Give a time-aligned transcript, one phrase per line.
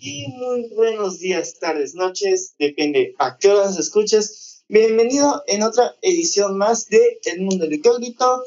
[0.00, 4.64] y muy buenos días, tardes, noches, depende a qué horas escuches.
[4.68, 8.42] Bienvenido en otra edición más de El Mundo de Incógnito.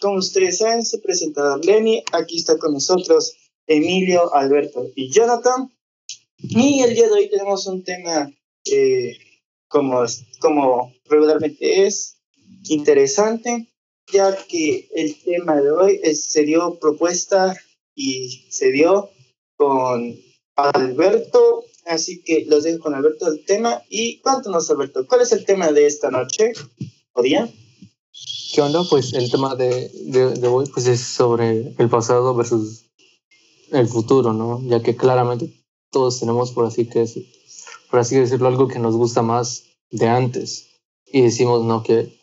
[0.00, 3.34] Como ustedes saben, su presentador Lenny, aquí está con nosotros
[3.66, 5.72] Emilio, Alberto y Jonathan.
[6.38, 8.30] Y el día de hoy tenemos un tema
[8.64, 9.16] eh,
[9.68, 10.04] como,
[10.40, 12.16] como regularmente es,
[12.68, 13.68] interesante,
[14.12, 17.56] ya que el tema de hoy se dio propuesta
[17.94, 19.10] y se dio
[19.56, 20.29] con
[20.62, 23.82] Alberto, así que los dejo con Alberto el tema.
[23.88, 26.52] Y cuéntanos, Alberto, ¿cuál es el tema de esta noche
[27.12, 27.48] o día?
[28.52, 28.82] ¿Qué onda?
[28.88, 32.86] Pues el tema de, de, hoy pues es sobre el pasado versus
[33.70, 34.60] el futuro, ¿no?
[34.64, 35.52] Ya que claramente
[35.90, 37.04] todos tenemos, por así, que
[37.90, 40.66] por así decirlo, algo que nos gusta más de antes.
[41.06, 41.82] Y decimos, ¿no?
[41.82, 42.18] Que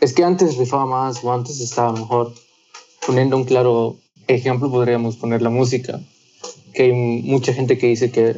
[0.00, 2.32] es que antes rifaba más o antes estaba mejor.
[3.04, 6.00] Poniendo un claro ejemplo, podríamos poner la música
[6.72, 8.34] que hay mucha gente que dice que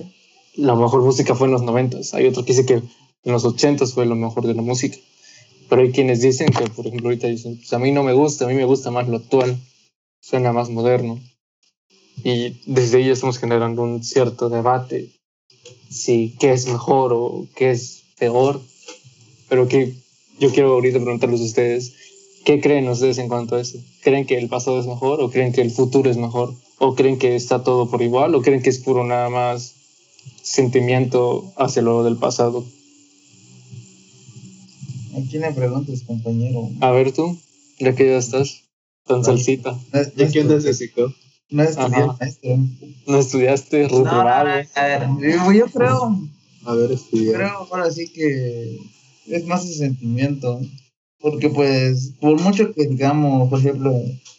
[0.56, 3.86] la mejor música fue en los 90, hay otro que dice que en los 80
[3.86, 4.96] fue lo mejor de la música.
[5.68, 8.44] Pero hay quienes dicen que, por ejemplo, ahorita dicen, pues a mí no me gusta,
[8.44, 9.58] a mí me gusta más lo actual,
[10.20, 11.18] suena más moderno.
[12.22, 15.10] Y desde ahí estamos generando un cierto debate,
[15.88, 18.60] si qué es mejor o qué es peor.
[19.48, 19.94] Pero que
[20.38, 21.94] yo quiero ahorita preguntarles a ustedes,
[22.44, 23.78] ¿qué creen ustedes en cuanto a eso?
[24.02, 26.54] ¿Creen que el pasado es mejor o creen que el futuro es mejor?
[26.78, 28.34] ¿O creen que está todo por igual?
[28.34, 29.74] ¿O creen que es puro nada más
[30.42, 32.64] sentimiento hacia lo del pasado?
[35.12, 36.70] ¿A quién le preguntas, compañero?
[36.80, 37.38] A ver tú,
[37.78, 38.64] ya que ya estás
[39.06, 39.78] tan salsita.
[40.16, 40.88] ¿Ya qué andas de
[41.50, 42.58] No estudié maestro.
[43.06, 44.66] No estudiaste, no, a ver,
[45.54, 46.18] yo creo.
[46.64, 47.32] A ver, estudié.
[47.32, 48.78] Creo ahora sí que
[49.28, 50.60] es más ese sentimiento.
[51.24, 53.94] Porque pues, por mucho que digamos, por ejemplo,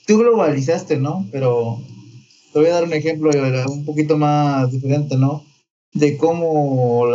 [0.05, 1.25] tú globalizaste, ¿no?
[1.31, 1.79] Pero
[2.53, 3.31] te voy a dar un ejemplo
[3.67, 5.43] un poquito más diferente, ¿no?
[5.93, 7.07] De cómo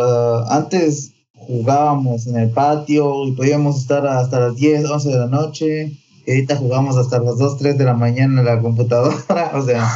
[0.49, 5.93] antes jugábamos en el patio y podíamos estar hasta las 10, 11 de la noche.
[6.27, 9.15] Y ahorita jugamos hasta las 2, 3 de la mañana en la computadora.
[9.55, 9.93] o sea,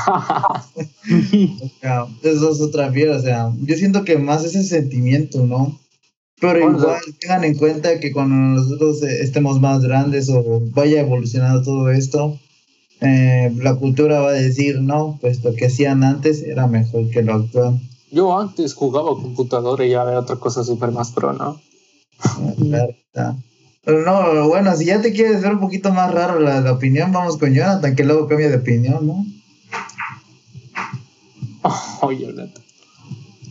[2.22, 3.16] eso es otra fiera.
[3.16, 5.80] O sea, yo siento que más ese sentimiento, ¿no?
[6.53, 11.91] Pero igual tengan en cuenta que cuando nosotros estemos más grandes o vaya evolucionando todo
[11.91, 12.38] esto,
[13.00, 17.22] eh, la cultura va a decir, no, pues lo que hacían antes era mejor que
[17.22, 17.81] lo actual.
[18.10, 21.60] Yo antes jugaba computadora y era otra cosa súper más pro, ¿no?
[23.84, 27.37] Pero no, bueno, si ya te quieres ver un poquito más raro la, opinión, vamos
[27.37, 29.26] con Jonathan, que luego cambia de opinión, ¿no?
[32.03, 32.65] Oh, Jonathan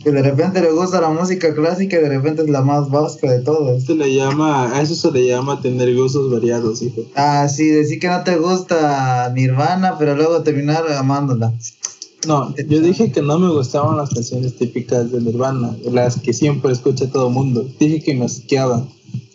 [0.03, 3.31] que de repente le gusta la música clásica y de repente es la más vasca
[3.31, 3.83] de todas.
[3.83, 7.03] Se le llama, a eso se le llama tener gustos variados, hijo.
[7.15, 11.53] Ah, sí, decir que no te gusta Nirvana, pero luego terminar amándola.
[12.27, 16.71] No, yo dije que no me gustaban las canciones típicas de Nirvana, las que siempre
[16.71, 17.65] escucha todo el mundo.
[17.79, 18.87] Dije que me asqueaban,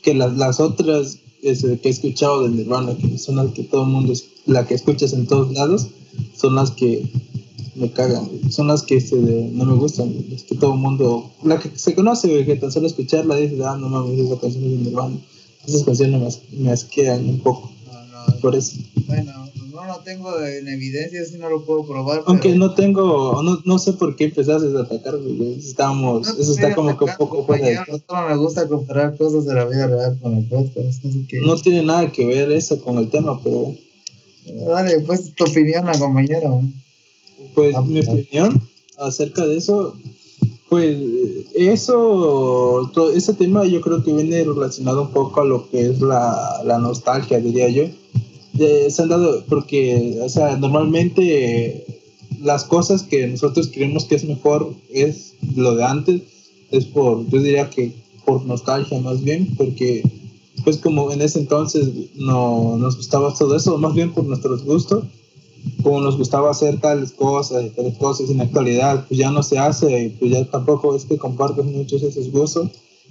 [0.03, 1.51] que las, las otras que
[1.83, 4.12] he escuchado de Nirvana, que son las que todo el mundo,
[4.47, 5.89] la que escuchas en todos lados,
[6.34, 7.11] son las que
[7.78, 11.59] me cagan, son las que este, no me gustan, es que todo el mundo, la
[11.59, 14.77] que se conoce, que tan solo escucharla dice, ah, no mames, esa canción es de
[14.78, 15.16] Nirvana.
[15.66, 17.71] Esas canciones me, me asquean un poco,
[18.41, 18.78] por eso.
[19.06, 22.22] Bueno, no lo tengo en evidencia, si no lo puedo probar.
[22.27, 26.97] Aunque no tengo, no, no sé por qué empezaste a atacarme, estamos, eso está como
[26.97, 30.45] que un poco fuera No me gusta comparar cosas de la vida real con el
[30.47, 31.41] podcast, que...
[31.41, 33.75] No tiene nada que ver eso con el tema, pero...
[34.66, 36.62] Dale, pues tu opinión, compañero.
[37.59, 38.63] Pues ah, mi opinión
[39.01, 39.97] acerca de eso,
[40.69, 40.97] pues
[41.57, 46.01] eso, todo ese tema yo creo que viene relacionado un poco a lo que es
[46.01, 47.83] la, la nostalgia, diría yo.
[48.57, 51.85] se han dado, porque, o sea, normalmente
[52.41, 56.23] las cosas que nosotros creemos que es mejor es lo de antes,
[56.71, 57.93] es por, yo diría que
[58.25, 60.05] por nostalgia más bien, porque
[60.63, 65.03] pues como en ese entonces no nos gustaba todo eso, más bien por nuestros gustos,
[65.83, 69.42] como nos gustaba hacer tales cosas y tales cosas en la actualidad, pues ya no
[69.42, 72.71] se hace, pues ya tampoco es que compartes muchos esos gustos.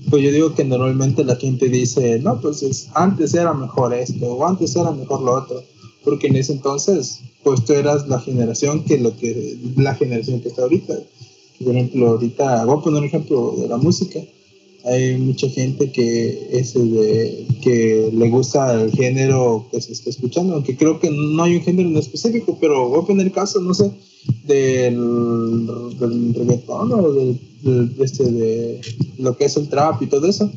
[0.10, 4.28] Pues yo digo que normalmente la gente dice, no, pues es, antes era mejor esto,
[4.28, 5.64] o antes era mejor lo otro,
[6.04, 10.50] porque en ese entonces, pues tú eras la generación que lo que, la generación que
[10.50, 10.94] está ahorita.
[11.64, 14.20] Por ejemplo, ahorita, voy a poner un ejemplo de la música
[14.88, 20.54] hay mucha gente que es de, que le gusta el género que se está escuchando,
[20.54, 23.74] aunque creo que no hay un género en específico, pero voy a poner caso, no
[23.74, 23.92] sé,
[24.45, 25.68] del,
[26.00, 27.39] del reggaetón o del,
[28.00, 28.81] este, de
[29.18, 30.50] lo que es el trap y todo eso.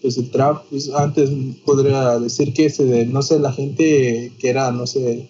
[0.00, 1.30] Pues el trap, pues antes
[1.64, 5.28] podría decir que ese de, no sé, la gente que era, no sé,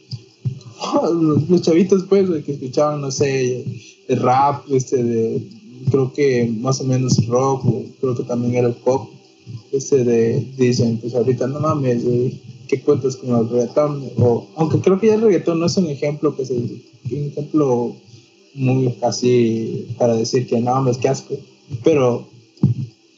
[1.49, 3.65] los chavitos pues que escuchaban, no sé,
[4.09, 8.69] el rap, este de creo que más o menos rock, o creo que también era
[8.69, 9.11] el pop,
[9.73, 12.05] este de, dicen, pues ahorita no mames,
[12.69, 14.05] ¿qué cuentas con el reggaetón?
[14.19, 17.97] O, aunque creo que ya el reggaetón no es un ejemplo, que es un ejemplo
[18.55, 21.35] muy así para decir que no, es que asco,
[21.83, 22.27] pero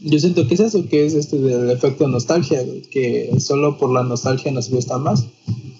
[0.01, 4.03] yo siento que es eso, que es este del efecto nostalgia, que solo por la
[4.03, 5.27] nostalgia nos gusta más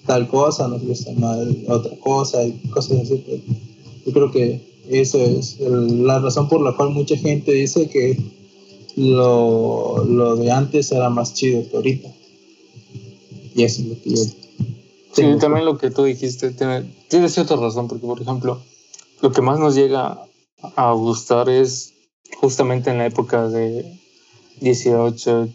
[0.05, 1.37] tal cosa, nos gusta más
[1.67, 3.23] otra cosa y cosas así.
[3.25, 3.41] Pues.
[4.05, 8.17] yo creo que eso es la razón por la cual mucha gente dice que
[8.95, 12.09] lo, lo, de antes era más chido que ahorita.
[13.55, 14.23] Y eso es lo que yo...
[15.13, 18.61] Sí, también lo que tú dijiste tiene, tiene cierta razón, porque por ejemplo,
[19.21, 20.23] lo que más nos llega
[20.75, 21.93] a gustar es
[22.39, 23.99] justamente en la época de
[24.61, 25.49] 18,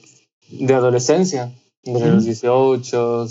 [0.51, 1.53] de adolescencia,
[1.85, 3.29] de los 18,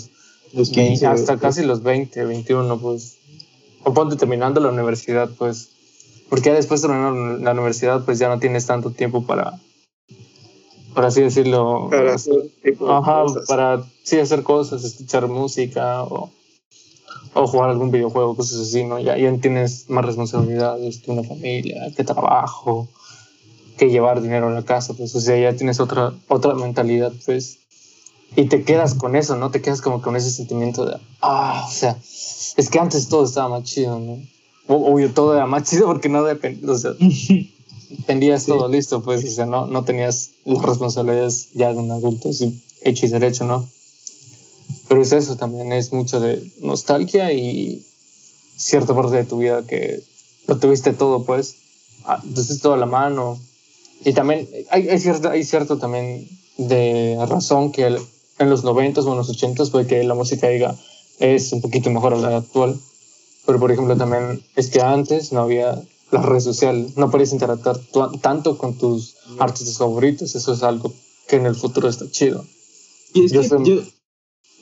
[0.54, 3.18] los 15, hasta casi los 20, 21, pues.
[3.84, 5.71] O ponte terminando la universidad, pues.
[6.32, 9.60] Porque ya después de la universidad, pues ya no tienes tanto tiempo para,
[10.94, 11.90] por así decirlo.
[11.90, 12.48] Para hacer
[12.88, 16.30] Ajá, para sí hacer cosas, escuchar música o,
[17.34, 18.98] o, jugar algún videojuego, cosas así, ¿no?
[18.98, 22.88] Ya, ya tienes más responsabilidades que una familia, que trabajo,
[23.76, 27.58] que llevar dinero a la casa, pues, o sea, ya tienes otra, otra mentalidad, pues,
[28.36, 29.50] y te quedas con eso, ¿no?
[29.50, 33.50] Te quedas como con ese sentimiento de, ah, o sea, es que antes todo estaba
[33.50, 34.31] más chido, ¿no?
[34.68, 36.92] Obvio, todo era más chido porque no dependía, o sea,
[37.90, 42.30] dependías todo listo, pues, o sea, no, no tenías las responsabilidades ya de un adulto,
[42.30, 43.68] así, hecho y derecho, ¿no?
[44.88, 47.84] Pero es eso también, es mucho de nostalgia y
[48.56, 50.02] cierta parte de tu vida que
[50.46, 51.56] lo tuviste todo, pues,
[52.24, 53.38] entonces todo a la mano.
[54.04, 59.12] Y también hay, hay, cierto, hay cierto también de razón que en los 90 o
[59.12, 60.76] en los 80 puede que la música diga
[61.18, 62.78] es un poquito mejor a la actual.
[63.46, 67.80] Pero por ejemplo también es que antes no había las redes sociales, no podías interactuar
[68.20, 70.92] tanto con tus artistas favoritos, eso es algo
[71.26, 72.44] que en el futuro está chido.
[73.14, 73.82] Y es yo que yo,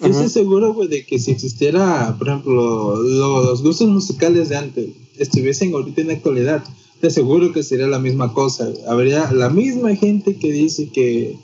[0.00, 4.88] estoy seguro, de que si existiera, por ejemplo, los gustos musicales de antes
[5.18, 6.64] estuviesen ahorita en la actualidad,
[7.00, 8.68] te aseguro que sería la misma cosa.
[8.86, 11.36] Habría la misma gente que dice que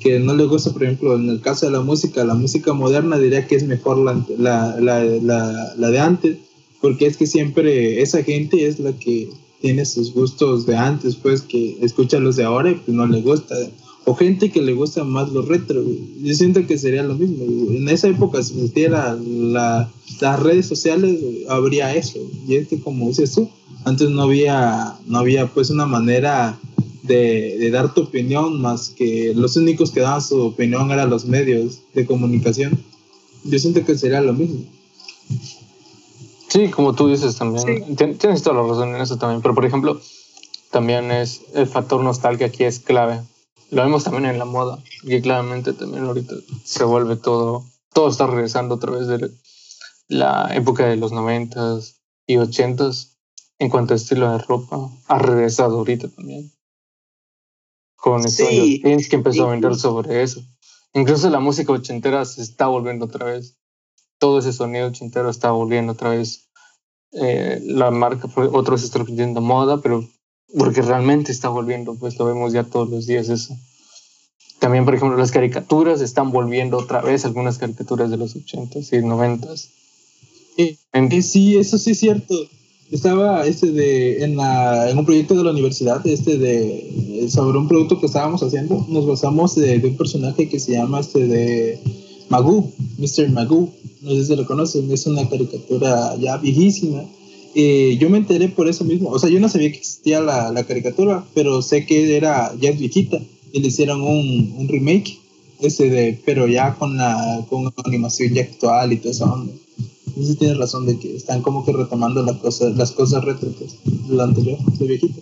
[0.00, 3.18] que no le gusta, por ejemplo, en el caso de la música, la música moderna
[3.18, 6.38] diría que es mejor la, la, la, la, de antes,
[6.84, 9.30] porque es que siempre esa gente es la que
[9.62, 13.22] tiene sus gustos de antes, pues que escucha los de ahora y pues no le
[13.22, 13.54] gusta.
[14.04, 15.82] O gente que le gusta más los retro.
[16.22, 17.42] Yo siento que sería lo mismo.
[17.72, 19.90] En esa época, si existiera la,
[20.20, 22.18] las redes sociales, habría eso.
[22.46, 23.48] Y es que, como dices tú,
[23.86, 26.60] antes no había, no había pues una manera
[27.02, 31.78] de, dar tu opinión, más que los únicos que daban su opinión eran los medios
[31.94, 32.78] de comunicación.
[33.42, 34.66] Yo siento que sería lo mismo.
[36.54, 37.96] Sí, como tú dices también.
[37.96, 39.42] Tienes toda la razón en eso también.
[39.42, 40.00] Pero, por ejemplo,
[40.70, 43.22] también es el factor nostalgia aquí es clave.
[43.70, 44.78] Lo vemos también en la moda.
[45.02, 47.64] Y claramente también ahorita se vuelve todo.
[47.92, 49.30] Todo está regresando otra vez de
[50.06, 53.18] la época de los noventas y ochentas
[53.58, 54.90] en cuanto a estilo de ropa.
[55.08, 56.54] Ha regresado ahorita también
[58.04, 58.82] con sí.
[58.82, 60.42] que empezó a vender sobre eso.
[60.92, 63.56] Incluso la música ochentera se está volviendo otra vez.
[64.24, 66.48] Todo ese sonido ochentero está volviendo otra vez.
[67.12, 70.02] Eh, la marca, otros está repitiendo moda, pero
[70.58, 73.54] porque realmente está volviendo, pues lo vemos ya todos los días eso.
[74.60, 79.04] También, por ejemplo, las caricaturas están volviendo otra vez, algunas caricaturas de los 80s y
[79.04, 79.68] 90s.
[80.56, 82.34] Y, sí, eso sí es cierto
[82.90, 87.66] estaba este de en, la, en un proyecto de la universidad este de sobre un
[87.66, 91.80] producto que estábamos haciendo nos basamos de, un personaje que se llama este de
[92.34, 93.30] Magoo Mr.
[93.30, 93.72] Magoo
[94.02, 97.02] no sé si lo conocen es una caricatura ya viejísima
[97.54, 100.50] eh, yo me enteré por eso mismo o sea yo no sabía que existía la,
[100.50, 103.18] la caricatura pero sé que era ya es viejita
[103.52, 105.18] y le hicieron un, un remake
[105.60, 109.26] ese de pero ya con la con animación ya actual y todo eso
[110.22, 114.14] sí tienes razón de que están como que retomando las cosas, las cosas retro de
[114.14, 115.20] la anterior, de viejito.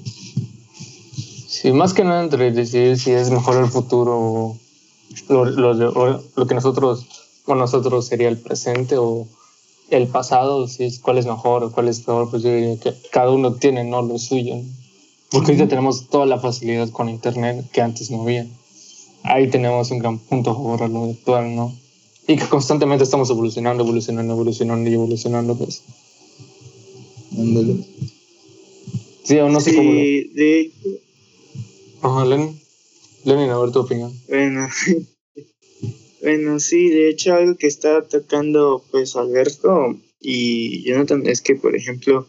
[1.47, 4.59] Sí, más que nada entre decir si es mejor el futuro o
[5.29, 7.07] lo, lo, que nosotros,
[7.47, 9.27] o nosotros sería el presente o
[9.91, 12.95] el pasado, si es cuál es mejor o cuál es peor, pues yo diría que
[13.11, 14.03] cada uno tiene ¿no?
[14.03, 14.57] lo suyo.
[15.31, 18.47] Porque hoy ya tenemos toda la facilidad con internet que antes no había.
[19.23, 21.73] Ahí tenemos un gran punto a favor a lo actual, ¿no?
[22.27, 25.83] y que constantemente estamos evolucionando, evolucionando, evolucionando y evolucionando, pues.
[29.25, 29.91] Sí, o no sé cómo.
[29.91, 30.71] de
[32.03, 32.62] Ajá, Lenin.
[33.25, 34.13] Lenin, a ver tu opinión.
[34.29, 34.69] Bueno.
[36.23, 41.77] bueno, sí, de hecho, algo que está tocando, pues, Alberto y Jonathan es que, por
[41.77, 42.27] ejemplo,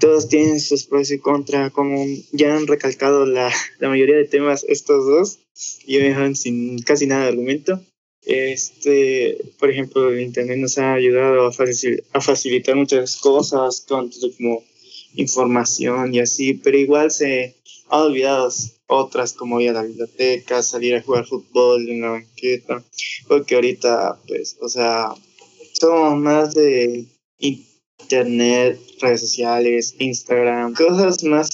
[0.00, 4.64] todos tienen sus pros y contras, como ya han recalcado la, la mayoría de temas
[4.68, 5.38] estos dos,
[5.86, 7.80] y me dejan sin casi nada de argumento.
[8.24, 14.64] Este, por ejemplo, el Internet nos ha ayudado a, a facilitar muchas cosas, como
[15.14, 17.56] información y así, pero igual se
[17.88, 18.50] han olvidado
[18.92, 22.82] otras como ir a la biblioteca, salir a jugar fútbol en la banqueta,
[23.26, 25.14] porque ahorita, pues, o sea,
[25.72, 27.06] somos más de
[28.12, 31.50] internet, redes sociales, Instagram, cosas más,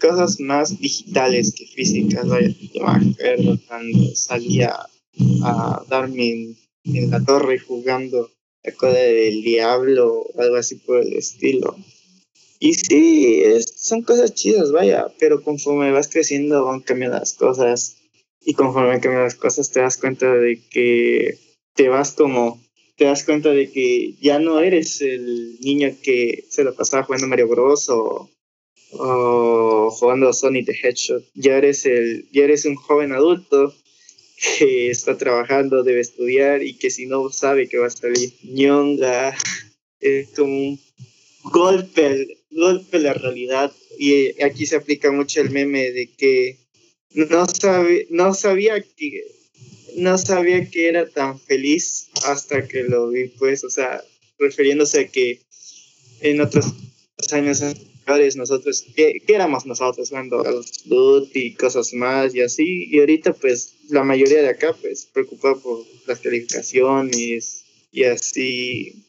[0.00, 2.28] cosas más digitales que físicas.
[2.28, 4.76] Vaya, yo me acuerdo cuando salía
[5.42, 8.30] a darme en, la torre jugando
[8.62, 11.76] la coda del diablo o algo así por el estilo.
[12.58, 13.42] Y sí,
[13.76, 17.96] son cosas chidas, vaya, pero conforme vas creciendo van cambiando las cosas.
[18.44, 21.38] Y conforme cambian las cosas te das cuenta de que
[21.74, 22.62] te vas como,
[22.96, 27.26] te das cuenta de que ya no eres el niño que se lo pasaba jugando
[27.26, 27.88] Mario Bros.
[27.90, 28.30] o,
[28.92, 33.74] o jugando Sonic the Hedgehog, ya eres, el, ya eres un joven adulto
[34.58, 39.34] que está trabajando, debe estudiar y que si no sabe que va a salir ñonga,
[40.00, 40.80] es como un
[41.44, 43.72] golpe, golpe la realidad.
[43.98, 46.58] Y aquí se aplica mucho el meme de que
[47.14, 49.24] no, sabe, no sabía que
[49.96, 54.02] no sabía que era tan feliz hasta que lo vi, pues, o sea,
[54.38, 55.40] refiriéndose a que
[56.20, 56.66] en otros
[57.32, 57.62] años
[58.36, 60.84] nosotros, ¿qué, éramos nosotros cuando los
[61.34, 62.86] y cosas más y así?
[62.90, 69.02] Y ahorita pues la mayoría de acá pues preocupada por las calificaciones y así.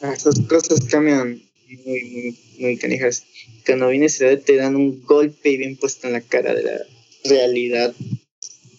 [0.00, 1.42] Esas cosas cambian
[1.84, 3.24] muy, muy, muy canijas.
[3.64, 6.78] Cuando vienes te dan un golpe bien puesto en la cara de la
[7.24, 7.94] realidad,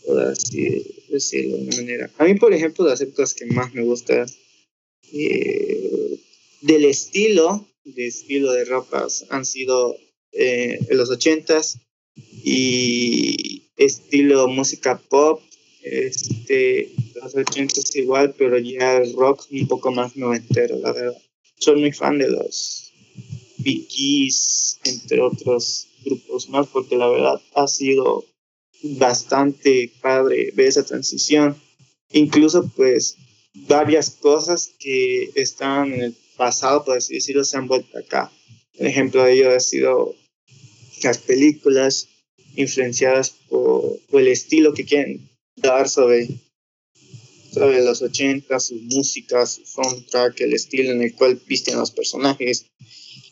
[0.06, 2.12] por así decirlo de una manera.
[2.17, 4.27] A mí, por ejemplo, hacer cosas que más me gustan
[5.13, 6.20] eh,
[6.62, 9.98] del estilo, de estilo de ropas han sido
[10.34, 11.79] eh, en los ochentas
[12.44, 15.41] y estilo música pop,
[15.82, 21.17] este, los ochentas igual, pero ya el rock un poco más noventero, la verdad.
[21.60, 22.92] Soy muy fan de los
[23.58, 24.30] Bee
[24.86, 28.24] entre otros grupos más, porque la verdad ha sido
[28.82, 31.60] bastante padre ver esa transición.
[32.12, 33.18] Incluso pues
[33.54, 38.32] varias cosas que están en el pasado, por así decirlo, se han vuelto acá.
[38.78, 40.16] Un ejemplo de ello ha sido
[41.04, 42.08] las películas
[42.56, 46.28] influenciadas por, el estilo que quieren dar sobre,
[47.51, 52.66] sobre los 80, su música, su soundtrack, el estilo en el cual visten los personajes,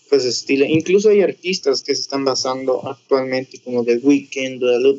[0.10, 0.66] pues estilo.
[0.66, 4.96] Incluso hay artistas que se están basando actualmente como The Weeknd, Dua,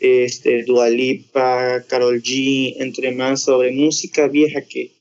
[0.00, 4.92] este, Dua Lipa, Carol G, entre más sobre música vieja que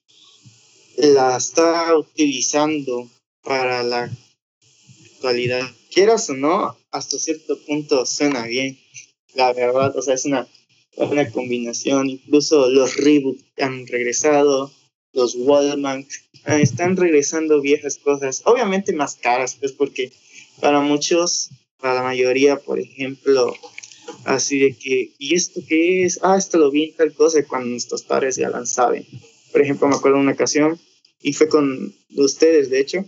[0.97, 3.09] la está utilizando
[3.43, 4.11] para la
[5.13, 5.69] actualidad.
[5.91, 8.77] Quieras o no, hasta cierto punto suena bien,
[9.33, 10.47] la verdad, o sea, es una,
[10.97, 12.09] una combinación.
[12.09, 14.71] Incluso los reboots han regresado,
[15.13, 16.05] los Wallman
[16.45, 20.11] ah, están regresando viejas cosas, obviamente más caras, pues porque
[20.59, 21.49] para muchos,
[21.79, 23.53] para la mayoría, por ejemplo,
[24.25, 26.19] así de que, ¿y esto qué es?
[26.21, 29.05] Ah, esto lo vi en tal cosa, cuando nuestros padres ya la saben.
[29.51, 30.79] Por ejemplo, me acuerdo una ocasión,
[31.21, 33.05] y fue con ustedes, de hecho,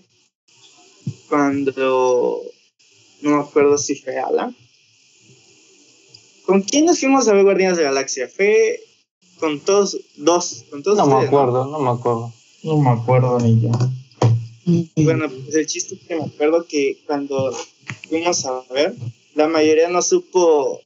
[1.29, 2.41] cuando,
[3.21, 4.55] no me acuerdo si fue Alan.
[6.47, 8.29] ¿Con quién nos fuimos a ver Guardianes de la Galaxia?
[8.29, 8.79] Fue
[9.37, 11.77] con todos, dos, con todos No me acuerdo, ¿no?
[11.77, 12.33] me acuerdo.
[12.63, 13.71] No me acuerdo ni yo.
[14.95, 17.53] Bueno, pues el chiste es que me acuerdo que cuando
[18.07, 18.95] fuimos a ver,
[19.35, 20.79] la mayoría no supo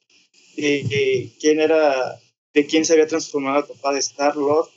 [0.57, 2.19] de, quién era,
[2.55, 4.67] de quién se había transformado el papá de Star-Lord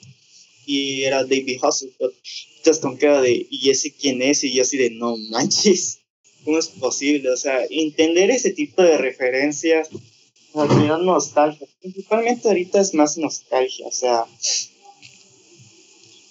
[0.67, 2.13] y era David Hasselhoff.
[2.59, 4.45] Entonces con cara de, ¿y ese quién es?
[4.45, 6.01] Y yo así de, no manches,
[6.45, 7.31] ¿cómo es posible?
[7.31, 9.89] O sea, entender ese tipo de referencias,
[10.55, 11.67] al final nostalgia.
[11.81, 14.25] Principalmente ahorita es más nostalgia, o sea...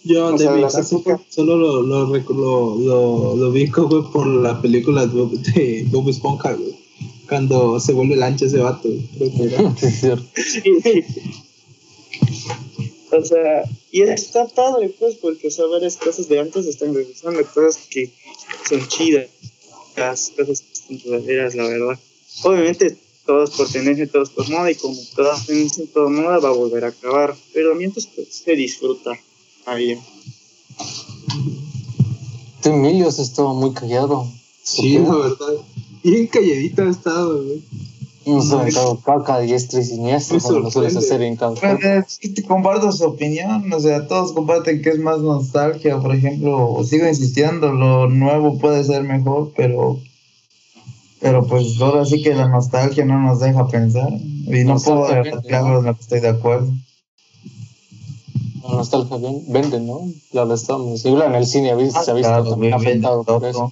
[0.06, 5.86] Yo de mi caso solo lo, lo, lo, lo, vi como por la película de
[5.90, 6.58] Bob Esponja,
[7.30, 8.90] cuando se vuelve lancha ese vato.
[9.82, 10.26] es cierto.
[13.16, 17.46] O sea, y está padre, pues, porque, o sea, varias cosas de antes están regresando,
[17.46, 18.12] cosas que
[18.68, 19.28] son chidas,
[19.96, 22.00] las cosas que son verdaderas, la verdad.
[22.44, 26.54] Obviamente, todos por tendencia, todos por moda, y como todas tendencia, toda moda, va a
[26.54, 27.36] volver a acabar.
[27.54, 29.12] Pero mientras, pues, se disfruta.
[29.66, 29.98] Ahí.
[32.64, 34.28] Emilio se estado muy callado.
[34.64, 35.54] Sí, la verdad.
[36.04, 37.62] Bien calladito ha estado, güey.
[38.26, 42.30] Hemos aventado caca diestra y siniestra, como lo sueles hacer en cada pues, Es que
[42.30, 47.06] te comparto su opinión, o sea, todos comparten que es más nostalgia, por ejemplo, sigo
[47.06, 50.00] insistiendo, lo nuevo puede ser mejor, pero
[51.24, 54.10] Pero pues ahora sí que la nostalgia no nos deja pensar.
[54.12, 55.08] Y no puedo
[55.48, 56.70] claro en lo que estoy de acuerdo.
[58.64, 60.02] La nostalgia vende, ¿no?
[60.34, 61.06] La estamos.
[61.06, 63.72] Igual en el cine se ha visto también afectado por eso.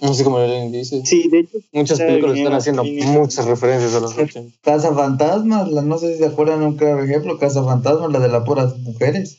[0.00, 1.04] No sé cómo Lenin dice.
[1.04, 1.58] Sí, de hecho.
[1.72, 4.56] Muchas películas están haciendo muchas referencias a los 80.
[4.62, 8.44] Casa Fantasmas, la, no sé si se acuerdan un ejemplo, Casa Fantasmas, la de las
[8.44, 9.38] puras mujeres.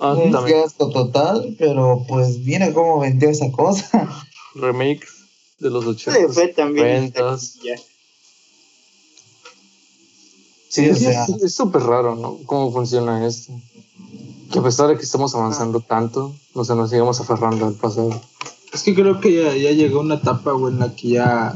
[0.00, 4.08] Ah, un fiasco total, pero pues mira cómo vendió esa cosa.
[4.58, 5.06] Remake
[5.58, 6.20] de los 80.
[6.20, 7.12] Sí, fue también.
[10.68, 12.38] Sí, es súper raro, ¿no?
[12.46, 13.52] Cómo funciona esto.
[14.52, 18.20] Que a pesar de que estamos avanzando tanto, no se nos sigamos aferrando al pasado.
[18.72, 21.54] Es que creo que ya, ya llegó una etapa, güey, en la que ya,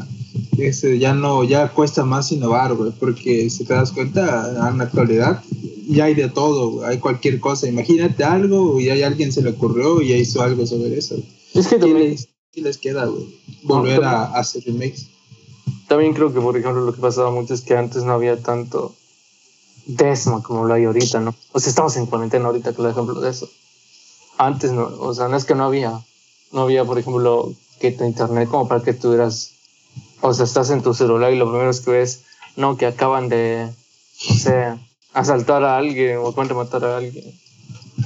[0.59, 4.85] ese, ya no, ya cuesta más innovar, güey, porque si te das cuenta, en la
[4.85, 5.43] actualidad
[5.89, 7.69] ya hay de todo, hay cualquier cosa.
[7.69, 11.17] Imagínate algo y hay alguien se le ocurrió y ya hizo algo sobre eso.
[11.55, 12.17] Es que también...
[12.55, 15.09] les, les queda, güey, volver a, a, hacer remakes.
[15.89, 18.95] También creo que, por ejemplo, lo que pasaba mucho es que antes no había tanto
[19.87, 21.35] desma como lo hay ahorita, ¿no?
[21.53, 23.49] O sea, estamos en cuarentena ahorita, el ejemplo de eso.
[24.39, 26.01] Antes no, o sea, no es que no había,
[26.53, 29.53] no había, por ejemplo, que tu internet como para que tuvieras,
[30.21, 32.23] o sea, estás en tu celular y lo primero es que ves,
[32.57, 33.69] no, que acaban de,
[34.31, 34.79] o sea,
[35.13, 37.42] asaltar a alguien o acaban de matar a alguien.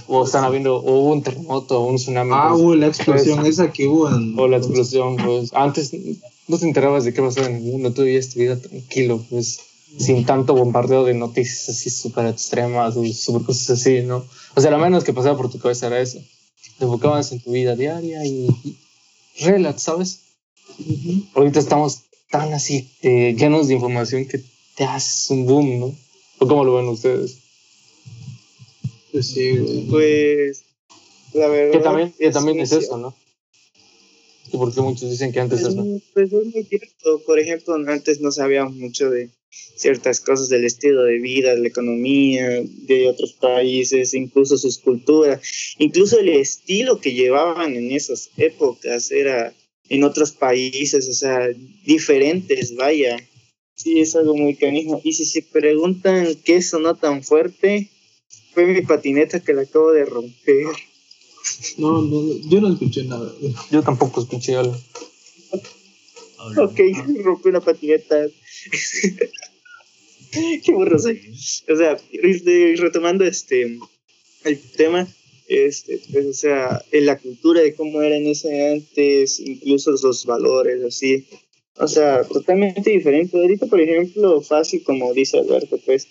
[0.08, 2.30] O están habiendo, o hubo un terremoto o un tsunami.
[2.34, 4.08] Ah, pues, hubo la explosión pues, esa que hubo.
[4.08, 4.38] En...
[4.38, 5.92] O la explosión, pues antes
[6.48, 9.60] no te enterabas de qué pasaba en el mundo, tú vivías tu vida tranquilo, pues
[9.98, 14.24] sin tanto bombardeo de noticias así súper extremas o súper cosas así, ¿no?
[14.54, 16.20] O sea, lo menos que pasaba por tu cabeza era eso
[16.78, 18.48] te enfocabas en tu vida diaria y,
[19.40, 20.20] relax, ¿sabes?
[21.34, 24.42] Ahorita estamos tan así eh, llenos de información que
[24.74, 25.94] te haces un boom, ¿no?
[26.38, 27.38] ¿O cómo lo ven ustedes?
[29.12, 30.64] Pues sí, Pues,
[31.34, 31.72] la verdad.
[31.72, 33.16] Que también, que también es eso, ¿no?
[34.52, 35.84] ¿Y por qué muchos dicen que antes pues, eso?
[36.14, 37.22] Pues es muy cierto.
[37.26, 39.30] Por ejemplo, antes no sabíamos mucho de
[39.76, 45.40] ciertas cosas del estilo de vida, de la economía de otros países, incluso sus culturas,
[45.78, 49.54] incluso el estilo que llevaban en esas épocas era
[49.88, 51.48] en otros países, o sea,
[51.84, 53.16] diferentes, vaya.
[53.74, 55.00] Sí, es algo muy canijo.
[55.04, 57.90] Y si se preguntan qué sonó tan fuerte,
[58.56, 60.64] fue mi patineta que la acabo de romper.
[61.76, 63.30] No, no, yo no escuché nada.
[63.70, 64.74] Yo tampoco escuché algo.
[66.56, 66.80] Ok,
[67.22, 68.16] rompí una patineta.
[70.30, 71.20] Qué burro soy.
[71.68, 71.98] O sea,
[72.78, 73.78] retomando este
[74.44, 75.06] el tema,
[75.48, 80.24] este, pues, o sea, en la cultura de cómo era en ese antes, incluso los
[80.24, 81.26] valores, así.
[81.76, 83.36] O sea, totalmente diferente.
[83.36, 86.08] Ahorita, por ejemplo, fácil, como dice Alberto, pues,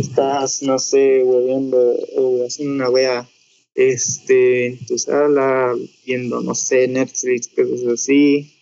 [0.00, 1.78] estás, no sé, hueviendo
[2.16, 3.28] o haciendo una wea
[3.74, 8.54] este, en tu sala, viendo, no sé, Netflix, cosas así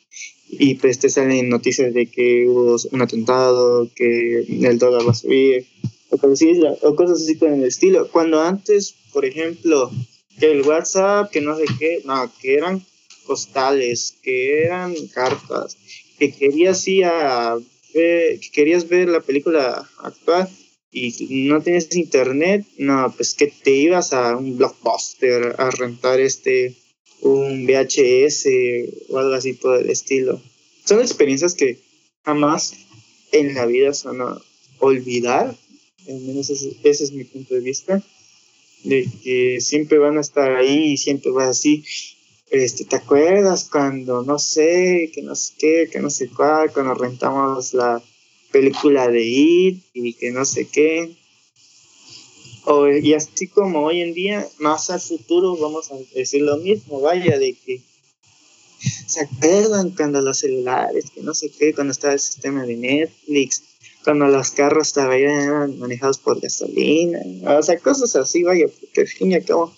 [0.48, 5.14] y pues te salen noticias de que hubo un atentado, que el dólar va a
[5.14, 5.66] subir,
[6.10, 8.08] o cosas así, o cosas así con el estilo.
[8.08, 9.90] Cuando antes, por ejemplo,
[10.38, 12.84] que el WhatsApp, que no sé qué, no, que eran
[13.26, 15.76] postales, que eran cartas,
[16.18, 17.58] que querías ir a
[17.92, 20.48] ver, que querías ver la película actual
[20.98, 26.74] y no tienes internet, no, pues que te ibas a un blockbuster a rentar este
[27.20, 28.46] un VHS
[29.10, 30.40] o algo así por el estilo.
[30.86, 31.78] Son experiencias que
[32.24, 32.74] jamás
[33.32, 34.40] en la vida se van a
[34.78, 35.54] olvidar,
[36.08, 38.02] al menos ese, es mi punto de vista,
[38.84, 41.84] de que siempre van a estar ahí y siempre va así.
[42.50, 46.94] Este, ¿Te acuerdas cuando, no sé, que no sé qué, que no sé cuál, cuando
[46.94, 48.02] rentamos la
[48.50, 51.14] película de It y que no sé qué?
[52.64, 57.00] O, y así como hoy en día, más al futuro vamos a decir lo mismo,
[57.00, 57.80] vaya, de que
[59.06, 63.62] se acuerdan cuando los celulares, que no sé qué, cuando estaba el sistema de Netflix,
[64.04, 67.20] cuando los carros todavía eran manejados por gasolina,
[67.56, 69.72] o sea, cosas así, vaya, porque al fin y al cabo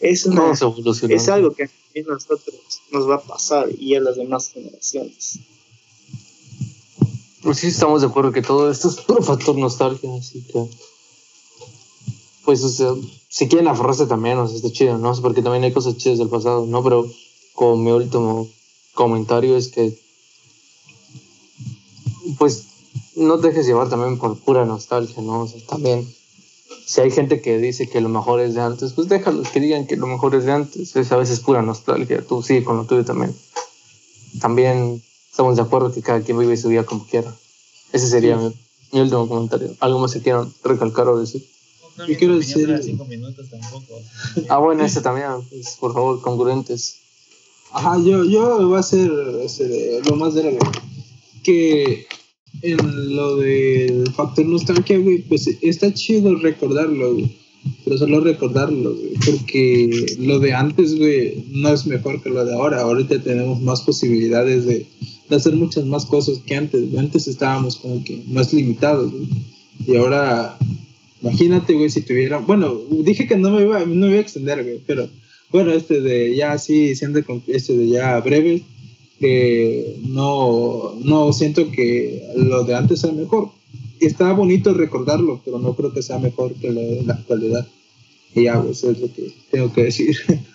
[0.00, 1.68] es, una, es algo que a
[2.06, 2.56] nosotros
[2.90, 5.38] nos va a pasar y a las demás generaciones.
[7.42, 10.68] Pues sí, estamos de acuerdo que todo esto es puro factor nostalgia, así que
[12.44, 12.92] pues, o sea,
[13.28, 15.14] si quieren aferrarse también, o sea, está chido, ¿no?
[15.20, 16.82] Porque también hay cosas chidas del pasado, ¿no?
[16.82, 17.06] Pero
[17.54, 18.48] como mi último
[18.94, 19.96] comentario es que,
[22.38, 22.64] pues,
[23.16, 25.42] no te dejes llevar también por pura nostalgia, ¿no?
[25.42, 26.06] O sea, también,
[26.84, 29.86] si hay gente que dice que lo mejor es de antes, pues déjalos que digan
[29.86, 30.96] que lo mejor es de antes.
[30.96, 33.34] Es a veces pura nostalgia, tú sigue con lo tuyo también.
[34.40, 37.34] También estamos de acuerdo que cada quien vive su vida como quiera.
[37.90, 38.52] Ese sería mi,
[38.92, 39.74] mi último comentario.
[39.80, 41.42] ¿Algo más que quieran recalcar o decir?
[42.06, 42.78] Yo quiero decir.
[42.82, 44.00] Cinco minutos tampoco.
[44.50, 46.98] Ah, bueno, ese también, pues, por favor, congruentes.
[47.72, 49.10] Ajá, yo, yo voy a hacer
[49.42, 50.72] este, lo más de la
[51.42, 52.06] Que
[52.60, 57.41] en lo del factor nostalgia, güey, pues está chido recordarlo, güey.
[57.84, 59.12] Pero solo recordarlo, güey.
[59.24, 62.82] Porque lo de antes, güey, no es mejor que lo de ahora.
[62.82, 64.86] Ahorita tenemos más posibilidades de,
[65.28, 66.90] de hacer muchas más cosas que antes.
[66.90, 66.98] güey.
[66.98, 69.28] Antes estábamos como que más limitados, güey.
[69.86, 70.56] Y ahora,
[71.22, 72.38] imagínate, güey, si tuviera.
[72.38, 75.08] Bueno, dije que no me iba, no iba a extender, güey, pero
[75.50, 78.62] bueno, este de ya así, siendo este de ya breve,
[79.20, 83.50] que no, no siento que lo de antes sea mejor.
[84.02, 87.66] Está bonito recordarlo, pero no creo que sea mejor que lo de la actualidad.
[88.34, 90.16] Y ya, pues, eso es lo que tengo que decir.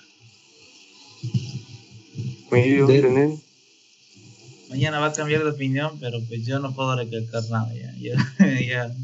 [4.70, 7.96] Mañana va a cambiar de opinión, pero pues yo no puedo recalcar nada ya.
[8.00, 8.16] Ya,
[8.68, 8.96] ya.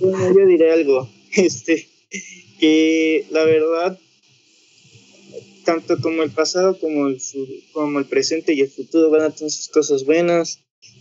[0.00, 1.08] Bueno, yo diré algo.
[1.32, 1.88] Este,
[2.58, 3.96] que la verdad,
[5.64, 7.22] tanto como el pasado como el,
[7.72, 10.58] como el presente y el futuro van a tener sus cosas buenas,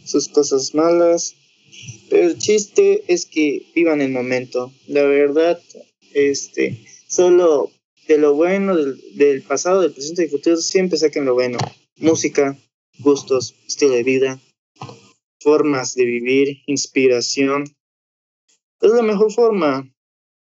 [0.09, 1.35] sus cosas malas.
[2.09, 4.73] Pero el chiste es que vivan el momento.
[4.87, 5.61] La verdad,
[6.13, 7.71] este, solo
[8.07, 11.57] de lo bueno del, del pasado, del presente y del futuro, siempre saquen lo bueno.
[11.97, 12.57] Música,
[12.99, 14.39] gustos, estilo de vida,
[15.39, 17.65] formas de vivir, inspiración.
[18.81, 19.89] Es la mejor forma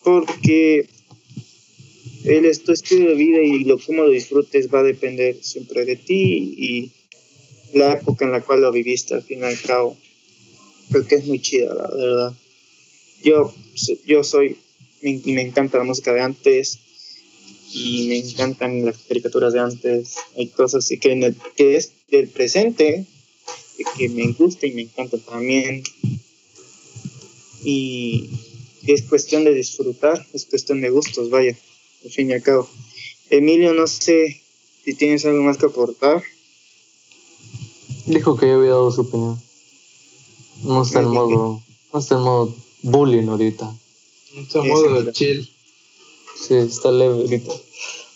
[0.03, 0.89] porque
[2.25, 5.97] el tu estilo de vida y lo cómo lo disfrutes va a depender siempre de
[5.97, 6.93] ti y
[7.73, 9.97] la época en la cual lo viviste al fin y al cabo
[10.91, 12.35] creo que es muy chida la verdad
[13.23, 13.55] yo
[14.07, 14.57] yo soy
[15.03, 16.79] me, me encanta la música de antes
[17.73, 21.93] y me encantan las caricaturas de antes hay cosas así que en el que es
[22.11, 23.07] del presente
[23.97, 25.83] que me gusta y me encanta también
[27.63, 28.31] y
[28.87, 31.57] es cuestión de disfrutar, es cuestión de gustos, vaya,
[32.05, 32.69] al fin y al cabo.
[33.29, 34.41] Emilio, no sé
[34.85, 36.23] si tienes algo más que aportar.
[38.14, 39.40] Dijo que ya había dado su opinión.
[40.64, 41.62] No está en modo.
[41.92, 43.73] No está en modo bullying ahorita.
[44.35, 45.49] Mucho modo de chill.
[46.37, 47.53] Sí, está leve ahorita.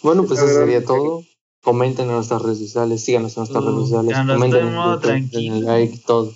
[0.03, 1.25] Bueno, pues eso sería todo.
[1.63, 4.69] Comenten en nuestras redes sociales, síganos en nuestras Uh, redes sociales, ya no comenten estoy
[4.69, 5.61] en modo tranquilo.
[5.61, 6.35] like, todo.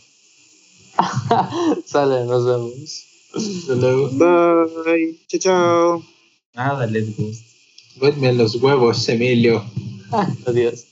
[1.86, 3.04] Sale, nos vemos.
[3.34, 4.08] Hasta luego.
[4.12, 6.02] Bye, chao, chao.
[6.54, 7.44] Nada les gusta.
[8.00, 9.62] Vedme los huevos, Emilio.
[10.46, 10.84] Adiós.